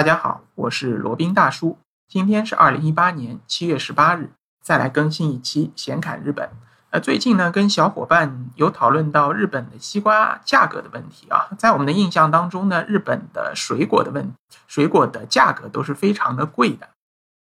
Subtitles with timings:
[0.00, 1.76] 大家好，我是罗宾大叔。
[2.08, 4.30] 今天是二零一八年七月十八日，
[4.62, 6.48] 再来更新一期闲侃日本。
[6.88, 11.50] 呃，最近呢，跟小伙伴有讨论到日本的西瓜价格的问题啊。
[11.58, 14.32] 在我们的印象当中呢，日本的水果的问
[14.66, 16.88] 水果的价格都是非常的贵的。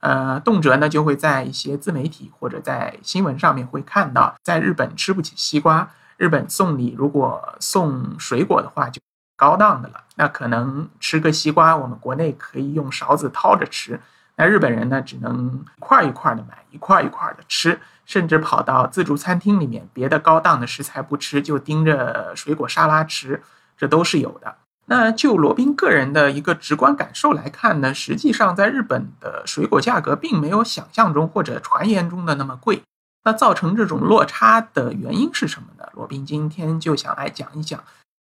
[0.00, 9.00] 呃，动辄呢就会在一些自媒体或者在新闻上面会看到，在日本吃不起西瓜，日本送礼如果送水果的话就。
[9.40, 13.98] 高档的了，那可能吃个西瓜，我们国内可以用勺子掏着吃，
[14.36, 23.42] 那日本人呢，只能一块一块的买，一块一块的吃，甚至跑到自助餐厅里面，别的高档的食材不吃，就盯着水果沙拉吃，
[23.78, 24.56] 这都是有的。
[24.84, 32.82] 那就罗宾个人的一个直观感受来看呢，实际上在日本的水果价格并没有想象中或者传言中的那么贵。
[33.24, 35.88] 那造成这种落差的原因是什么呢？
[35.94, 37.82] 罗宾今天就想来讲一讲。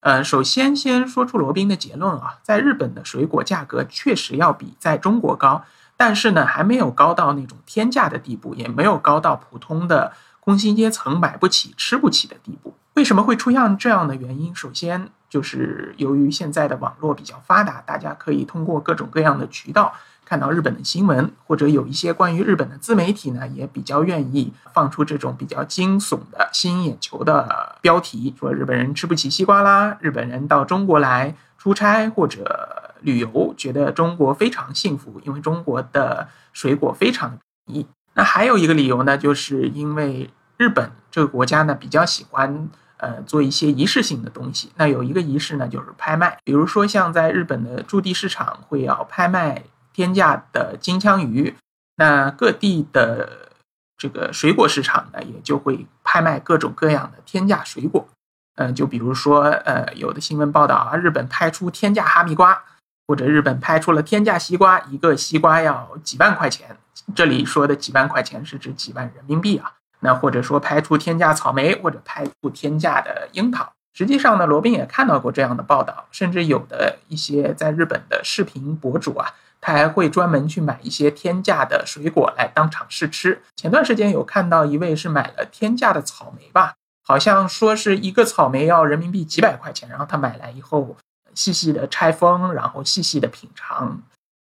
[0.00, 5.64] 呃，首先先说出罗宾的结论啊，在日本的水果价格确实要比在中国高，
[5.96, 12.74] 但是呢，还没有高到那种天价的地步，也没有高到普通的工薪阶层买不起、吃不起的地步。
[12.94, 14.54] 为什么会出现这样的原因？
[14.54, 19.92] 首先就是由于现在的网络比较发达，大家可以通过各种各样的渠道。
[20.28, 37.86] 看到日本的新闻，或者有一些关于日本的自媒体呢，也比较愿意放出这种比较惊悚的、吸引眼球的标题，说日本人吃不起西瓜啦，日本人到中国来出差或者旅游，觉得中国非常幸福，因为中国的水果非常的便宜。
[38.12, 44.70] 那还有一个理由呢，就是因为日本这个国家呢，比较喜欢呃做一些仪式性的东西。
[44.76, 49.64] 那有一个仪式呢，就是拍卖，比如说像在日本的驻地市场会要拍卖。
[49.98, 51.56] 天价的金枪鱼，
[51.96, 53.50] 那各地的
[53.96, 58.06] 这个水果市场呢，也就会拍卖各种各样的天价水果。
[58.54, 62.62] 嗯，就比如说，呃，有的新闻报道啊，日本拍出天价哈密瓜，
[63.08, 66.76] 或者日本拍出了天价西瓜，一个西瓜要几万块钱。
[67.16, 69.72] 这里说的几万块钱是指几万人民币啊。
[69.98, 73.72] 那或者说拍出天价草莓，或者拍出天价的樱桃。
[73.92, 79.34] 实际上呢，罗宾也看到过这样的报道，甚至有的一些在日本的视频博主啊。
[79.68, 83.42] 还会专门去买一些天价的水果来当场试吃。
[83.56, 86.74] 前段时间有看到一位是买了天价的草莓吧，
[87.04, 90.96] 好像说是一个草莓要人民币几百块钱，然后他买来以后
[91.34, 94.00] 细细的拆封，然后细细的品尝，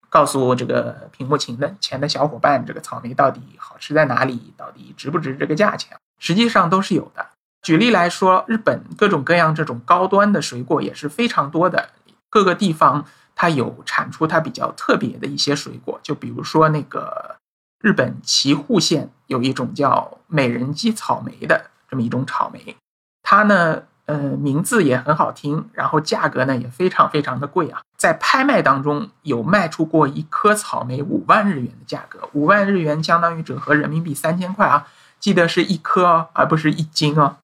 [0.08, 5.96] 告诉这个屏幕前的前的小伙伴，这个草莓到底好吃在哪里，到底值不值这个价钱？
[6.18, 7.26] 实际上都是有的。
[7.62, 11.90] 举例来说，日本各种各样这种高端的水果也是非常多的，
[12.30, 13.04] 各个地方。
[13.36, 17.36] 它有产出它比较特别的一些水果，就比如说那个
[17.80, 22.74] 日本岐阜县有一种叫美人姬草莓的这么一种草莓，
[23.22, 34.88] 它呢，呃，名字也很好听，然后价格呢也非常非常的贵啊，在拍卖当中有卖出过一颗草莓五万日元的价格，五万日元相当于折合人民币三千块啊，
[35.20, 37.36] 记得是一颗哦，而不是一斤哦。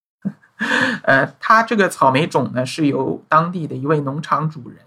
[1.04, 4.78] 呃，它这个草莓种呢是由当地的一位农场主人。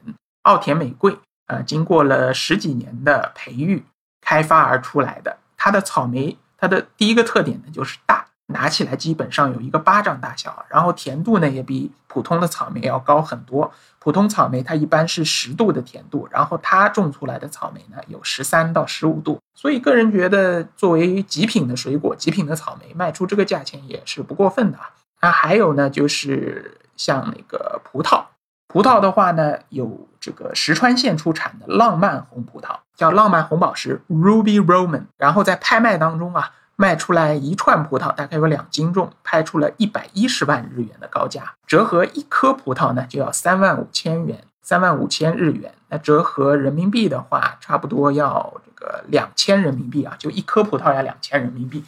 [0.46, 1.18] 奥田美贵，
[1.48, 3.84] 呃，经过了十几年的培育
[4.22, 5.38] 开发而出来的。
[5.58, 13.72] 它的草莓，它的第一个特点呢就是大，拿起来基本上有一个巴掌大小，然后甜度呢也比普通的草莓要高很多。
[13.98, 19.40] 普通草莓它一般是十度的甜度，然后它种出来的草莓呢有十三到十五度。
[19.56, 24.92] 所以个人觉得，作为极品的水果，极品的草莓卖出这个价钱也是不过分的啊。
[25.22, 28.24] 那还有呢，就是像那个葡萄。
[28.68, 35.04] 葡萄的话呢，有这个石川县出产的浪漫红葡萄，叫浪漫红宝石 （Ruby Roman）。
[35.18, 45.72] 然后在拍卖当中啊，卖出来一串葡萄，大概有两斤重，拍出了一百一十万日元的高价，折合一颗葡萄呢就要三万五千元，三万五千日元。
[45.90, 51.86] 那折合人民币的话，差不多要这个两千人民币啊，就一颗葡萄要两千人民币。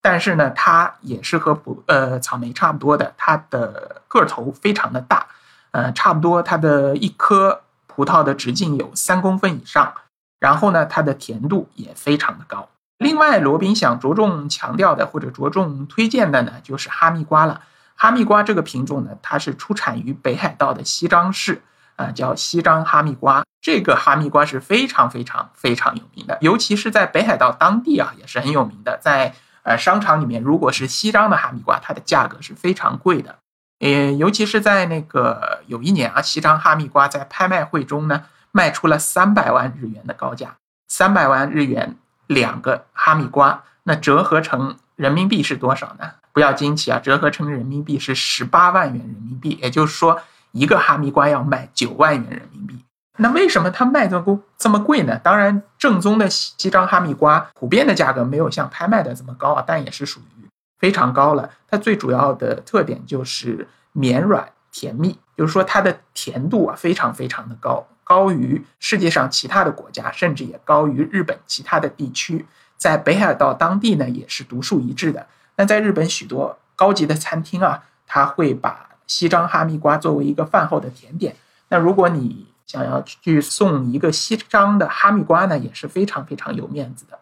[0.00, 5.26] 但是呢，它也是和葡呃草莓差不多的，它的个头非常的大。
[5.72, 9.92] 呃，差不多，它的一颗葡萄的直径有三公分以上，
[10.38, 12.68] 然后呢，它的甜度也非常的高。
[12.98, 17.62] 另外，罗宾想着重强调的或者着重推荐的呢，就是哈密瓜了。
[17.94, 21.62] 哈密瓜这个品种呢，它是出产于北海道的西张市，
[21.96, 23.44] 啊，叫西张哈密瓜。
[23.60, 28.98] 这个哈密瓜是非常非常非常有名的，尤其是在北海道当地啊，也是很有名的。
[29.00, 33.36] 在呃商场里面，如果是西张的哈密瓜，它的价格是非常贵的。
[33.82, 40.54] 呃，尤其是在那个有一年啊，西张哈密瓜在拍卖会中呢，卖出了三百万日元的高价，
[40.86, 41.96] 三百万日元
[42.28, 46.12] 两个哈密瓜，那折合成人民币是多少呢？
[46.32, 52.84] 不要惊奇啊，折合成人民币是十八万元人民币，也就是说，一个哈密瓜要卖九万元人民币。
[53.18, 55.18] 那为什么它卖这么这么贵呢？
[55.18, 60.41] 当然，正宗的西张哈密瓜普遍的价格没有像拍卖的这么高啊，但也是属于
[60.82, 61.48] 非常高了。
[61.70, 72.44] 它最主要的特点就是绵软甜蜜，就是说它的甜度啊非常非常的高，高于世界上其他的国家，甚至也高于日本其他的地区。
[72.76, 75.24] 在北海道当地呢，也是独树一帜的。
[75.54, 81.36] 那在日本许多高级的餐厅啊，它会把西张哈密瓜作为一个饭后的甜点。
[81.68, 87.20] 那如果你想要去送一个西张的哈密瓜呢，也是非常非常有面子的。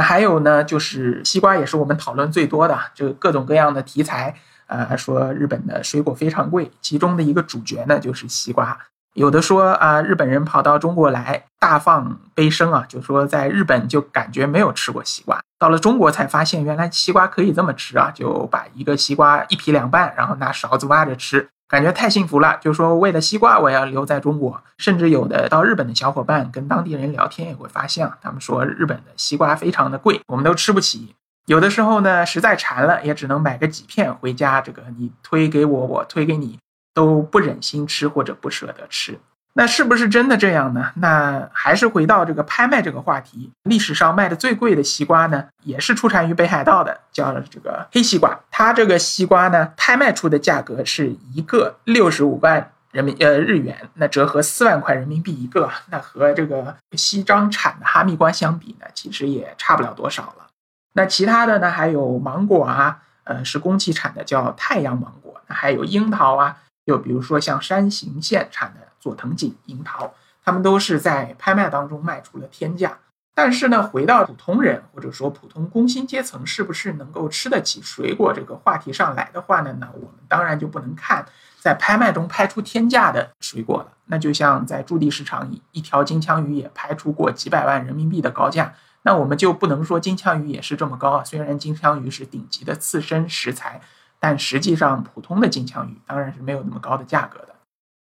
[0.00, 4.34] 还有呢，就是西瓜也是我们讨论最多的，就各种各样的题材
[4.66, 8.78] 啊，说日本的水果非常贵，其中的一个主角呢就是西瓜。
[9.14, 21.48] 有的说啊，日本人跑到中国来大放悲声啊，就说在日本就感觉没有吃过西瓜，到了中国才发现原来西瓜可以这么吃啊，就把一个西瓜一劈两半，然后拿勺子挖着吃。
[21.70, 24.60] 感觉太幸福了，就说为了西瓜我要留在中国。
[24.76, 31.14] 甚至有的到日本的小伙伴跟当地人聊天也会发现啊，他们说日本的西瓜非常的贵，我们都吃不起。
[31.46, 34.60] 有的时候呢，实在馋了，也只能买个几片回家。
[34.60, 36.58] 这个你推给我，我推给你，
[36.92, 39.20] 都不忍心吃或者不舍得吃。
[39.52, 40.92] 那是不是真的这样呢？
[40.94, 43.50] 那还是回到这个拍卖这个话题。
[43.64, 48.38] 历史上卖的最贵的西瓜呢，也是出产于北海道的，叫这个黑西瓜。
[48.50, 55.68] 它这个西瓜呢，拍卖出的价格是一个六十五万人民呃日元，那折合四万块人民币一个。
[55.90, 60.46] 那和这个西张产的哈密瓜相比呢，其实也差不了多少了。
[60.92, 65.40] 那其他的呢，还有芒果啊，呃，是宫崎产的，叫太阳芒果。
[65.48, 68.86] 那还有樱桃啊，又比如说像山形县产的。
[69.00, 70.12] 佐藤锦樱桃，
[70.44, 72.98] 他们都是在拍卖当中卖出了天价。
[73.34, 79.74] 但是呢，回到普通人或者说普通工薪阶层是不是能够吃得起水果这个话题上来的话呢？
[79.80, 81.24] 那我们当然就不能看
[81.58, 83.92] 在拍卖中拍出天价的水果了。
[84.06, 91.24] 那就像在驻地市场，一一条金枪鱼也拍出过几百万人民币的高价，那我们就不能说金枪鱼也是这么高啊。
[91.24, 93.80] 虽然金枪鱼是顶级的刺身食材，
[94.18, 97.54] 但实际上普通的金枪鱼当然是没有那么高的价格的。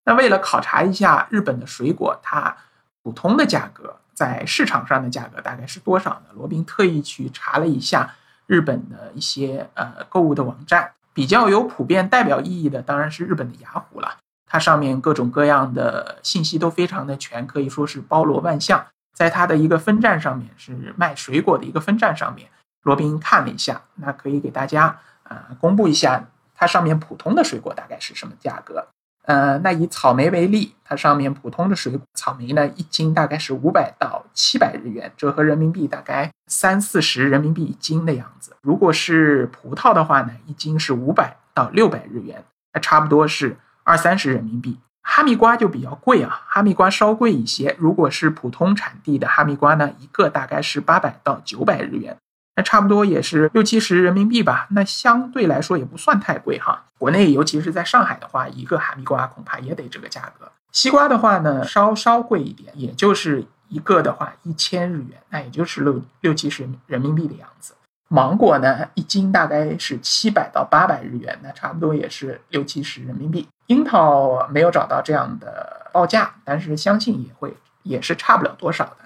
[0.06, 2.56] 那为了考察一下日本的水果，它
[3.04, 6.28] 普通的价格在市场上的价格大概是多少呢？
[6.34, 8.16] 罗宾特意去查了一下
[8.46, 18.86] 日本的一些呃购物的网站，比较有普遍代表意义的当然是日本的雅虎了，它上面各种各样的信息都非常的全，可以说是包罗万象。
[19.14, 22.50] 在它的一个分站上面是卖水果的一个分站上面，
[22.84, 28.88] 罗宾看了一下，那可以给大家啊公布一下它上面普通的水果大概是什么价格。
[29.26, 38.56] 呃，那以草莓为例，它上面普通的水果草莓呢，一斤大概是五百到七百日元，折合人民币大概三四十人民币一斤的样子。
[38.62, 42.44] 如果是葡萄的话呢，一斤是五百到六百日元，
[42.74, 44.80] 那差不多是二三十人民币。
[45.08, 47.76] 哈密瓜就比较贵啊，哈密瓜稍贵一些。
[47.78, 52.18] 如果是普通产地的哈密瓜呢，一个大概是八百到九百日元。
[52.56, 56.86] 那差不多也是六七十人民币吧，那相对来说也不算太贵哈。
[56.98, 60.50] 国内尤其是在上海的话，一个哈密瓜恐怕也得这个价格。
[60.72, 67.74] 西瓜的话呢，稍稍贵一点，也就是一个的话一千日元，那也就是六六七十人民币的样子。
[68.08, 73.48] 芒果呢，一斤大概是七百到八百日元，那差不多也是六七十人民币。
[73.68, 77.54] 樱桃没有找到这样的报价，但是相信也会
[77.84, 78.98] 也是差不了多少的。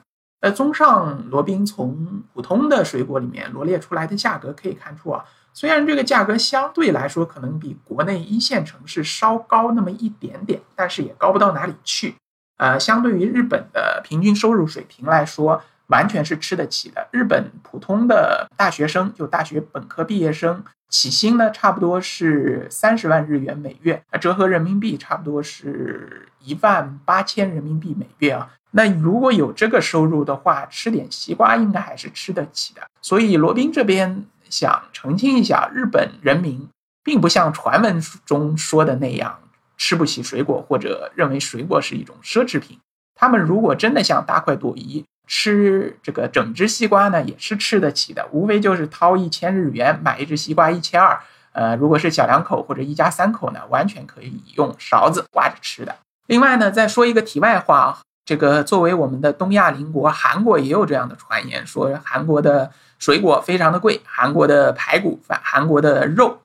[0.41, 5.23] 呃，综上，罗宾从普通的水果里面罗列出来的价格可以看出啊，
[5.53, 12.15] 虽然这个价格相对来说可能比国内一线城市稍高那么一点点，但是也高不到哪里去。
[12.57, 17.07] 呃，相对于日本的平均收入水平来说，完全是吃得起的。
[17.11, 28.49] 日本普通的大学生，就大学本科毕业生，起薪呢差不多是三十万日元每月，那折合人民币差不多是一万八千人民币每月啊。
[28.71, 32.81] 那如果有这个收入的话，吃点西瓜应该还是吃得起的。
[33.01, 36.67] 所以罗宾这边想澄清一下，日本人民
[37.03, 39.39] 并不像传闻中说的那样
[39.75, 42.77] 吃不起水果，或者认为水果是一种奢侈品。
[43.15, 48.27] 他们如果真的想大快朵颐，吃这个整只西瓜呢，也是吃得起的。
[48.31, 51.17] 无非就是掏一千日元买一只西瓜一千二。
[51.53, 55.95] 呃，如果是小两口或者一家三口呢，完全可以用勺子挖着吃的。
[56.27, 57.97] 另外呢，再说一个题外话。
[58.25, 66.39] 这个作为我们的东亚邻国，韩国也有这样的传言，说韩国的水果非常的贵，韩国的排骨、韩国的肉、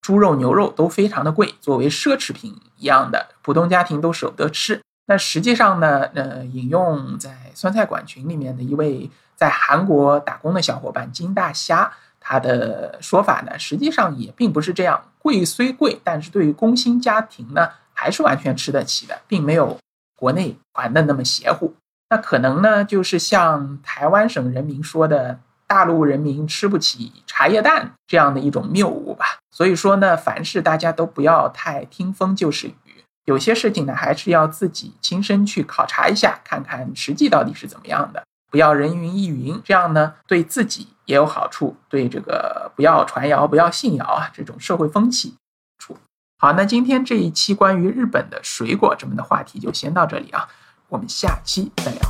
[0.00, 4.80] 猪肉、牛肉都非常的贵，作为奢侈品一样的，普通家庭都舍不得吃。
[5.08, 19.76] 那实际上呢，呃，引用在酸菜馆群里面的一位在韩国打工的小伙伴金大虾，他的说法呢，实际上也并不是这样，贵虽贵，但是对于工薪家庭呢，还是完全吃得起的，并没有。
[20.20, 21.76] 国内传的那么邪乎。
[22.10, 25.38] 那可能呢，就是像台湾省人民说的
[25.68, 29.38] “大陆人民吃不起茶叶蛋”这样的一种谬误吧。
[29.52, 32.87] 所以说呢，凡事大家都不要太听风就是雨，
[33.28, 38.22] 有些事情呢，还是要自己亲身去考察一下，看看实际到底是怎么样的。
[38.50, 45.34] 不要人云亦云，这样呢，对自己也有好处，对这个不要传谣、不要信谣啊，这种社会风气
[45.78, 45.94] 处。
[46.38, 50.48] 好，那今天这一期关于日本的水果这么的话题就先到这里啊。
[50.88, 52.00] 我们下期再聊。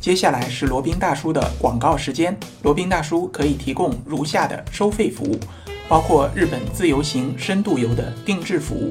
[0.00, 2.34] 接下来是罗宾大叔的广告时间。
[2.62, 5.38] 罗宾大叔可以提供如下的收费服务，
[5.86, 8.90] 包括日本自由行、深度游的定制服务，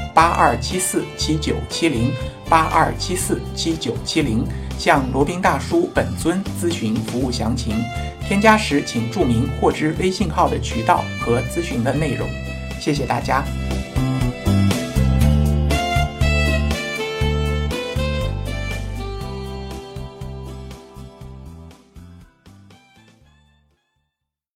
[0.21, 2.13] 八二七四七九七零
[2.47, 4.45] 八二七四七九七零，
[4.77, 7.83] 向罗宾大叔本尊咨询服务详情。
[8.27, 12.29] 添加时请注明获知微信号的渠道和咨询的内容。
[12.79, 13.43] 谢谢大家。